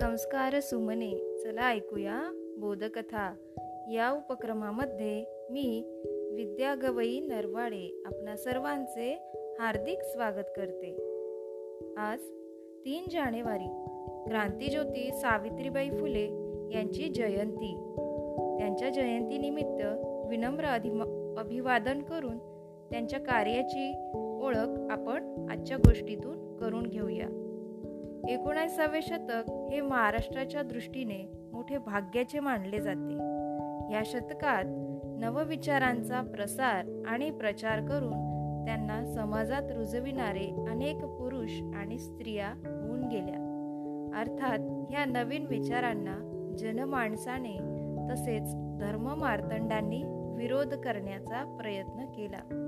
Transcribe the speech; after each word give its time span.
संस्कार 0.00 0.60
सुमने. 0.60 1.38
चला 1.38 1.70
ऐकूया 1.70 2.20
बोधकथा. 2.58 3.34
या 3.92 4.10
उपक्रमामध्ये 4.10 5.24
मी 5.50 5.84
विद्या 6.34 6.74
गवई 6.74 7.20
नरवाडे 7.20 8.02
आपणा 8.06 8.36
सर्वांचे 8.36 9.18
हार्दिक 9.58 9.98
स्वागत 10.02 10.44
करते. 10.56 10.96
आज 11.96 12.18
तीन 12.84 13.04
जानेवारी 13.12 13.68
क्रांतीज्योती 14.30 15.10
सावित्रीबाई 15.12 15.90
फुले 15.90 16.24
यांची 16.74 17.08
जयंती. 17.08 17.74
त्यांच्या 18.58 18.88
जयंतीनिमित्त 18.88 19.82
विनम्र 20.28 20.64
अधिम 20.64 21.02
अभिवादन 21.38 22.02
करून 22.02 22.38
त्यांच्या 22.90 23.20
कार्याची 23.20 23.92
ओळख 24.14 24.90
आपण 24.90 25.46
आजच्या 25.50 25.76
गोष्टीतून 25.76 26.56
करून 26.56 26.86
घेऊया. 26.86 27.46
एकोणासावे 28.28 29.02
शतक 29.02 29.50
हे 29.72 29.80
महाराष्ट्राच्या 29.80 30.62
दृष्टीने 30.62 31.48
मोठे 31.52 31.78
भाग्याचे 31.78 32.40
मानले 32.40 32.80
जाते. 32.80 33.14
या 33.94 34.02
शतकात 34.04 34.64
नवविचारांचा 35.04 36.20
प्रसार 36.20 37.02
आणि 37.06 37.30
प्रचार 37.30 37.80
करून 37.80 38.30
त्यांना 38.64 39.04
समाजात 39.04 39.62
रुजविणारे 39.70 40.66
अनेक 40.70 40.96
पुरुष 40.96 41.50
आणि 41.74 41.98
स्त्रिया 41.98 42.46
होऊन 42.48 43.08
गेल्या. 43.08 43.46
अर्थात 44.16 44.86
ह्या 44.90 45.04
नवीन 45.04 45.46
विचारांना 45.46 46.16
जनमाणसाने 46.58 47.56
तसेच 48.10 48.54
धर्म 48.54 49.14
मार्तंडांनी 49.14 50.02
विरोध 50.36 50.74
करण्याचा 50.74 51.56
प्रयत्न 51.60 52.04
केला. 52.04 52.66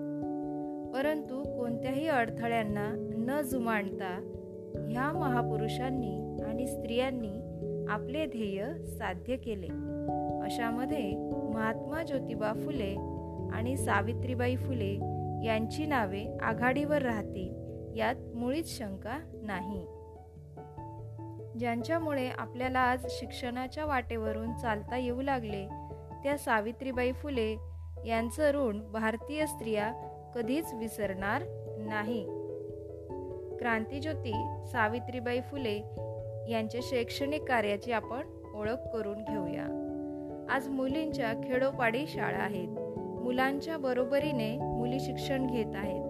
परंतु 0.94 1.58
कोणत्याही 1.58 2.08
अडथळ्यांना 2.08 3.08
न 3.16 3.40
जुमानता 3.40 4.32
ह्या 4.76 5.12
महापुरुषांनी 5.12 6.42
आणि 6.44 6.66
स्त्रियांनी 6.66 7.52
आपले 7.88 8.26
ध्येय 8.26 8.64
साध्य 8.84 9.36
केले. 9.36 9.66
अशामध्ये 10.44 11.16
महात्मा 11.54 12.02
ज्योतिबा 12.02 12.52
फुले 12.52 12.94
आणि 13.52 13.76
सावित्रीबाई 13.76 14.56
फुले 14.56 14.92
यांची 15.46 15.86
नावे 15.86 16.38
आघाडीवर 16.42 17.02
राहतील 17.02 17.54
यात 17.98 18.14
मुळीच 18.34 18.78
शंका 18.78 19.18
नाही. 19.34 19.86
ज्यांच्यामुळे 21.58 22.28
आपल्याला 22.28 22.78
आज 22.78 23.06
शिक्षणाच्या 23.10 23.84
वाटेवरून 23.84 24.54
चालता 24.54 24.96
येऊ 24.96 25.22
लागले 25.22 25.66
त्या 26.22 26.38
सावित्रीबाई 26.38 27.12
फुले 27.12 27.56
यांचं 28.06 28.50
ऋण 28.50 28.92
भारतीय 28.92 29.46
स्त्रिया 29.46 29.92
कधीच 30.34 30.74
विसरणार 30.74 31.42
नाही. 31.78 32.41
क्रांतीज्योती 33.62 34.32
सावित्रीबाई 34.72 35.40
फुले 35.40 35.76
यांच्या 36.48 36.80
शैक्षणिक 36.82 37.44
कार्याची 37.44 37.92
आपण 37.92 38.20
ओळख 38.54 38.88
करून 38.92 39.18
घेऊया. 39.18 39.64
आज 40.50 40.68
मुलींच्या 40.68 41.32
खेडोपाडी 41.44 42.06
शाळा 42.06 42.38
आहेत. 42.38 42.68
मुलांच्या 43.22 43.78
बरोबरीने 43.78 44.56
मुली 44.58 45.00
शिक्षण 45.00 45.46
घेत 45.46 45.76
आहेत. 45.76 46.04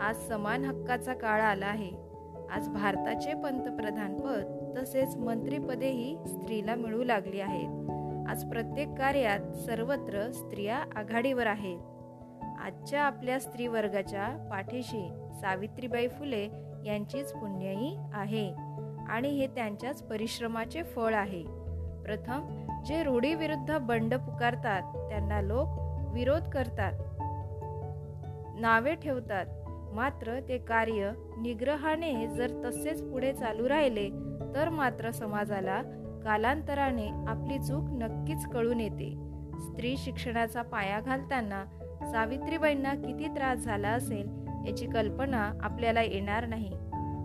आज 0.00 0.16
समान 0.28 0.64
हक्काचा 0.64 1.14
काळ 1.14 1.40
आला 1.40 1.66
आहे. 1.66 1.90
आज 2.50 2.68
भारताचे 2.68 3.34
पंतप्रधान 3.34 4.20
पद 4.20 4.74
तसेच 4.78 5.16
मंत्रीपदेही 5.16 6.16
स्त्रीला 6.26 6.74
मिळू 6.74 7.04
लागली 7.04 7.40
आहेत. 7.40 7.90
आज 8.28 8.44
प्रत्येक 8.44 8.88
कार्यात 8.98 9.52
सर्वत्र 9.56 10.30
स्त्रिया 10.30 10.84
आघाडीवर 10.96 11.46
आहेत. 11.46 11.78
आजच्या 12.60 13.02
आपल्या 13.02 13.40
स्त्री 13.40 13.66
वर्गाच्या 13.66 14.48
पाठीशी 14.50 15.08
सावित्रीबाई 15.40 16.08
फुले 16.08 16.48
यांचीच 16.84 17.32
पुण्यही 17.32 17.98
आहे 18.12 18.54
आणि 19.08 19.28
हे 19.28 19.46
त्यांच्याच 19.46 20.02
परिश्रमाचे 20.02 20.82
फळ 20.82 21.14
आहे. 21.14 21.44
प्रथम 22.04 22.66
जे 22.86 23.02
रूढीविरुद्ध 23.02 23.78
बंड 23.78 24.14
पुकारतात 24.14 24.82
त्यांना 25.08 25.40
लोक 25.40 25.68
विरोध 26.14 26.42
करतात. 26.42 26.92
नावे 28.60 28.94
ठेवतात. 28.94 29.46
मात्र 29.94 30.40
ते 30.40 30.58
कार्य 30.58 31.10
निग्रहाने 31.38 32.26
जर 32.26 32.50
तसेच 32.64 33.12
पुढे 33.12 33.32
चालू 33.32 33.68
राहिले 33.68 34.10
तर 34.54 34.68
मात्र 34.68 35.10
समाजाला 35.10 35.82
कालांतराने 36.24 37.08
आपली 37.08 37.58
चूक 37.58 37.84
नक्कीच 37.84 38.46
कळून 38.46 38.80
येते. 38.80 39.16
स्त्री 39.60 39.96
शिक्षणाचा 39.96 40.62
पाया 40.62 41.00
घालताना 41.00 41.64
सावित्रीबाईंना 42.12 42.94
किती 42.94 43.28
त्रास 43.28 43.58
झाला 43.58 43.88
असेल 43.88 44.43
याची 44.66 44.86
कल्पना 44.86 45.52
आपल्याला 45.62 46.02
येणार 46.02 46.46
नाही. 46.46 46.70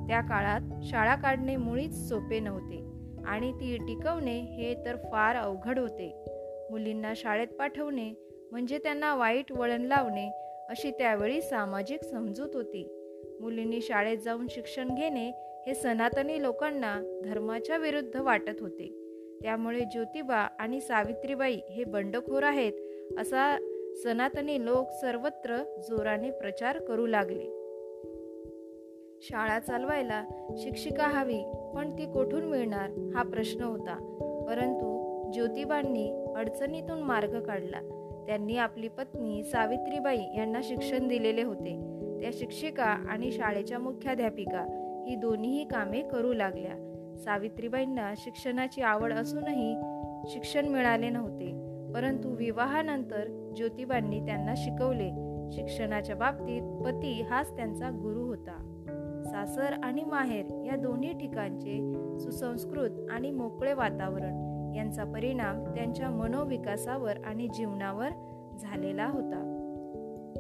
त्या 0.08 0.22
काळात 0.22 0.84
शाळा 0.84 1.16
काढणे 1.16 1.56
मुळीच 1.56 2.10
सोपे 2.10 2.40
नव्हते 2.40 2.84
आणि 3.26 3.52
ती 3.52 3.78
टिकवणे 3.78 4.40
हे 4.40 4.86
तर 4.86 4.96
फार 4.96 5.36
अवघड 5.36 5.80
होते. 5.80 6.26
मुलींना 6.72 7.14
शाळेत 7.16 7.48
पाठवणे 7.48 8.14
म्हणजे 8.52 8.78
त्यांना 8.78 9.16
वाईट 9.16 9.52
वळण 9.52 9.82
लावणे 9.82 10.30
अशी 10.70 10.92
त्यावेळी 10.92 11.42
सामाजिक 11.42 12.04
समजूत 12.04 12.50
होती. 12.54 12.96
मुलींनी 13.42 13.82
शाळेत 13.82 14.18
जाऊन 14.18 14.48
शिक्षण 14.50 14.96
घेणे 14.96 15.32
हे 15.68 15.76
सनातनी 15.76 16.42
लोकांना 16.42 17.22
धर्माच्या 17.26 17.78
विरुद्ध 17.78 18.18
वाटत 18.18 18.62
होते. 18.62 19.06
त्यामुळे 19.42 19.80
ज्योतिबा 19.80 20.48
आणि 20.60 20.82
सावित्रीबाई 20.82 21.60
हे 21.70 21.84
बंडखोर 21.84 22.44
आहेत 22.44 22.74
असा 23.20 23.58
सनातनी 23.96 24.66
लोक 24.66 24.90
सर्वत्र 24.90 25.58
जोराने 25.90 26.32
प्रचार 26.32 26.78
करू 26.78 27.06
लागले. 27.06 27.56
शाळा 29.22 29.60
चालवायला 29.60 30.24
शिक्षिका 30.58 31.08
हवी 31.08 31.44
पण 31.76 31.98
ती 31.98 32.06
कुठून 32.06 32.44
मिळणार 32.44 32.90
हा 33.16 33.24
प्रश्न 33.24 33.62
होता. 33.64 33.96
परंतु 34.50 35.00
ज्योतिबांनी 35.32 36.26
अडचणीतून 36.36 37.00
मार्ग 37.00 37.40
काढला. 37.40 37.80
त्यांनी 38.28 38.58
आपली 38.58 38.88
पत्नी 38.88 39.44
सावित्रीबाई 39.44 40.20
यांना 40.38 40.60
शिक्षण 40.64 41.08
दिलेले 41.08 41.44
होते. 41.44 41.80
त्या 42.22 42.30
शिक्षिका 42.34 42.84
आणि 42.84 43.32
शाळेच्या 43.32 43.80
मुख्याध्यापिका 43.80 44.66
ही 45.08 45.16
दोन्हीही 45.16 45.64
कामे 45.64 46.02
करू 46.02 46.34
लागल्या. 46.34 46.86
सावित्रीबाईंना 47.18 48.14
शिक्षणाची 48.18 48.82
आवड 48.82 49.14
असूनही 49.14 49.76
शिक्षण 50.34 50.68
मिळाले 50.68 51.10
नव्हते 51.10 51.70
परंतु 51.94 52.30
विवाहानंतर 52.30 53.39
ज्योतिबांनी 53.56 54.26
त्यांना 54.26 54.54
शिकवले. 54.58 55.12
शिक्षणाच्या 55.52 56.16
बाबतीत 56.16 56.62
पती 56.62 57.22
हाच 57.22 57.56
त्यांचा 57.56 57.90
गुरु 57.90 58.22
होता. 58.22 58.66
सासर 59.26 59.74
आणि 59.84 60.04
माहेर 60.04 60.46
या 60.66 60.76
दोन्ही 60.76 61.14
ठिकाणचे 61.14 61.94
सुसंस्कृत 62.20 62.92
आणि 63.10 63.32
मोकळे 63.32 63.74
वातावरण 63.74 64.50
यांचा 64.76 65.04
परिणाम 65.04 65.64
त्यांच्या 65.64 66.10
मनोविकासावर 66.10 67.14
आणि 67.26 67.48
जीवनावर 67.48 68.10
झालेला 68.60 69.06
होता. 69.06 69.56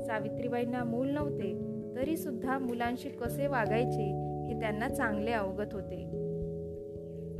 सावित्रीबाईंना 0.05 0.83
मूल 0.83 1.09
नव्हते 1.09 1.59
तरी 1.95 2.17
सुद्धा 2.17 2.57
मुलांशी 2.57 3.09
कसे 3.09 3.47
वागायचे 3.47 4.03
हे 4.47 4.59
त्यांना 4.59 4.89
चांगले 4.89 5.31
अवगत 5.31 5.73
होते. 5.73 6.05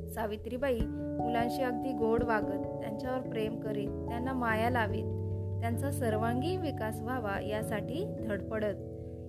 सावित्रीबाई 0.10 0.80
मुलांशी 0.96 1.62
अगदी 1.62 1.92
गोड 1.92 2.24
वागत 2.24 2.82
त्यांच्यावर 2.82 3.20
प्रेम 3.20 3.60
करीत 3.60 3.90
त्यांना 3.90 4.34
माया 4.34 4.70
लावीत 4.70 5.19
त्यांचा 5.62 5.92
सर्वांगीण 5.92 6.62
विकास 6.62 7.00
व्हावा 7.00 7.42
यासाठी 7.42 8.06
धडपडत. 8.20 8.76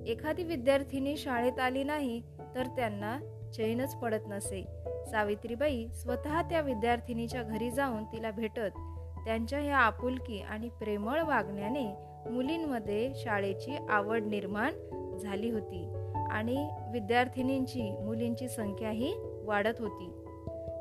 एखादी 0.09 0.43
विद्यार्थिनी 0.43 1.17
शाळेत 1.17 1.61
आली 1.61 1.85
नाही 1.85 2.23
तर 2.55 2.67
त्यांना 2.67 3.19
चैनच 3.55 3.97
पडत 3.97 4.29
नसे. 4.29 4.65
सावित्रीबाई 5.11 5.87
स्वतः 5.89 6.43
त्या 6.43 6.61
विद्यार्थिनीच्या 6.61 7.43
घरी 7.43 7.71
जाऊन 7.71 8.05
तिला 8.05 8.31
भेटत. 8.31 8.79
त्यांच्या 9.25 9.59
ह्या 9.59 9.79
आपुलकी 9.79 10.41
आणि 10.41 10.69
प्रेमळ 10.69 11.23
वागण्याने 11.23 11.87
मुलींमध्ये 12.31 13.13
शाळेची 13.15 13.77
आवड 13.89 14.23
निर्माण 14.23 14.73
झाली 15.19 15.51
होती 15.51 15.93
आणि 16.31 16.69
विद्यार्थिनींची 16.93 17.97
मुलींची 18.05 18.49
संख्याही 18.49 19.15
वाढत 19.45 19.81
होती. 19.81 20.11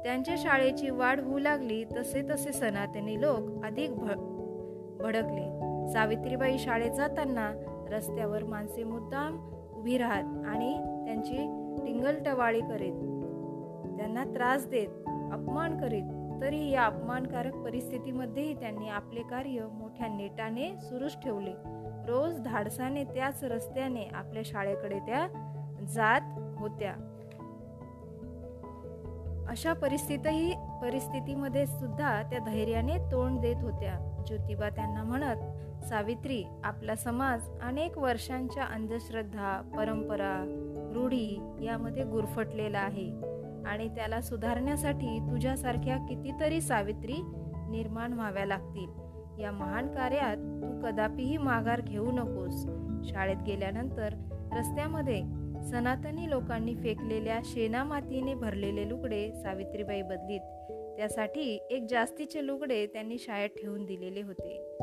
त्यांच्या 0.04 0.36
शाळेची 0.38 0.90
वाढ 0.90 1.20
होऊ 1.20 1.40
लागली 1.40 1.84
तसे 1.84 2.22
तसे 2.22 2.54
सनातनी 2.54 3.22
लोक 3.22 3.66
अधिक 3.66 3.90
भडकले. 5.00 5.60
सावित्रीबाई 5.94 6.58
शाळेत 6.58 6.92
जाताना 6.92 7.54
रस्त्यावर 7.90 8.44
माणसे 8.44 8.84
मुद्दाम 8.84 9.50
उभी 9.78 9.98
राहत 9.98 10.48
आणि 10.48 10.74
त्यांची 11.06 11.38
टिंगलटवाळी 11.86 12.62
करीत. 12.62 12.94
त्यांना 13.98 14.24
त्रास 14.24 14.68
देत 14.68 14.90
अपमान 15.08 15.78
करीत. 15.78 16.04
तरी 16.42 16.70
या 16.70 16.84
अपमानकारक 16.84 17.56
परिस्थितीमध्येही 17.56 18.54
त्यांनी 18.54 18.90
आपले 18.90 19.22
कार्य 19.22 19.66
मोठ्या 19.74 20.08
नेटाने 20.08 20.78
सुरूच 20.82 21.24
ठेवले. 21.24 21.54
रोज 22.08 22.40
धाडसाने 22.40 23.04
त्याच 23.04 23.44
रस्त्याने 23.44 24.10
आपल्या 24.14 24.44
शाळेकडे 24.46 25.00
त्या 25.00 25.28
जात 25.82 26.22
होत्या. 26.60 26.94
अशा 29.50 29.74
परिस्थितीही 29.74 30.54
परिस्थितीमध्ये 30.82 31.66
सुद्धा 31.66 32.22
त्या 32.22 32.40
धैर्याने 32.40 32.98
तोंड 32.98 33.40
देत 33.40 33.56
होत्या. 33.62 34.24
ज्योतिबा 34.28 34.70
त्यांना 34.70 35.04
म्हणत 35.04 35.36
सावित्री 35.86 36.44
आपला 36.64 36.96
समाज 36.96 37.42
अनेक 37.62 37.98
वर्षांच्या 37.98 38.64
अंधश्रद्धा 38.64 39.62
परंपरा 39.78 40.44
रूढी 40.96 41.42
यामध्ये 41.62 42.04
गुरफटलेला 42.04 42.80
आहे 42.80 43.12
आणि 43.66 43.88
त्याला 43.88 44.22
सुधारण्यासाठी 44.22 45.20
तुझ्यासारख्या 45.20 45.98
कितीतरी 45.98 46.62
सावित्री 46.62 47.16
निर्माण 47.70 48.14
व्हाव्या 48.14 48.46
लागतील. 48.46 48.90
या 49.42 49.52
महान 49.52 49.88
कार्यात 49.88 50.38
तू 50.38 50.82
कदापिही 50.82 51.38
माघार 51.38 51.82
घेऊ 51.82 52.12
नकोस. 52.12 52.68
शाळेत 53.10 53.38
गेल्यानंतर 53.46 54.14
रस्त्यामध्ये 54.52 55.22
सनातनी 55.72 56.30
लोकांनी 56.30 56.76
फेकलेल्या 56.76 57.40
शेना 57.46 57.84
मातीने 57.84 58.34
भरलेले 58.34 58.90
लुगडे 58.90 59.32
सावित्रीबाई 59.32 60.02
बदलीत. 60.02 60.42
त्यासाठी 60.98 61.68
एक 61.70 61.86
जास्तीचे 61.90 62.48
लुगडे 62.48 62.88
त्यांनी 62.88 63.18
शाळेत 63.20 63.50
ठेवून 63.50 63.86
दिलेले 63.86 64.22
होते. 64.22 64.78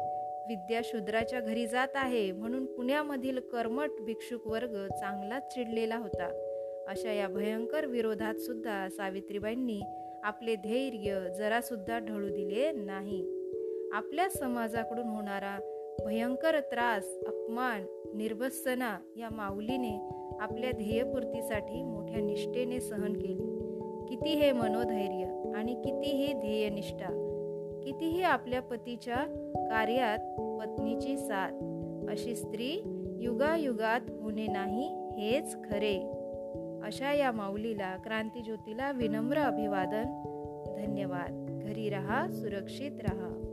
विद्या 0.49 0.81
शूद्राच्या 0.85 1.41
घरी 1.41 1.67
जात 1.67 1.89
आहे 1.95 2.33
म्हणून 2.33 2.67
पुण्यामधील 2.67 3.39
कर्मट 3.39 3.91
भिक्षुक 4.01 4.47
वर्ग 4.47 4.87
चांगलाच 4.87 5.55
चिडलेला 5.55 5.97
होता. 5.97 6.29
अशा 6.89 7.13
या 7.13 7.29
भयंकर 7.29 7.87
विरोधात 7.87 8.35
सुद्धा 8.35 8.89
सावित्रीबाईंनी 8.89 9.81
आपले 10.23 10.55
धैर्य 10.55 11.29
जरासुद्धा 11.39 11.99
ढळू 11.99 12.29
दिले 12.29 12.73
नाही. 12.73 13.21
आपल्या 13.93 14.29
समाजाकडून 14.29 15.09
होणारा 15.09 15.76
भयंकर 16.05 16.61
त्रास 16.61 17.19
अपमान 17.27 17.85
निर्भत्सना 18.15 18.99
या 19.17 19.29
माऊलीने 19.31 20.09
आपल्या 20.41 20.71
ध्येयपूर्तीसाठी 20.71 21.83
मोठ्या 21.83 22.21
निष्ठेने 22.21 22.81
सहन 22.81 23.13
केली. 23.13 23.59
किती 24.09 24.31
हे 24.31 24.53
मनोधैर्य 24.53 25.53
आणि 25.57 25.75
कितीही 25.75 26.33
ध्येयनिष्ठा. 26.33 27.23
कितीही 27.85 28.23
आपल्या 28.23 28.63
पतीच्या 28.63 29.17
कार्यात 29.57 30.19
पत्नीची 30.61 31.17
साथ. 31.17 31.51
अशी 32.11 32.37
स्त्री 32.37 32.83
युगायुगात 33.21 34.01
होणे 34.21 34.47
नाही 34.47 35.11
हेच 35.19 35.57
खरे. 35.65 36.13
अशा 36.83 37.13
या 37.13 37.33
माऊलीला 37.33 37.97
क्रांतीज्योतीला 37.97 38.93
विनम्र 38.93 39.39
अभिवादन. 39.39 40.23
धन्यवाद. 40.77 41.47
घरी 41.63 41.89
रहा 41.89 42.29
सुरक्षित 42.29 42.93
रहा. 43.03 43.46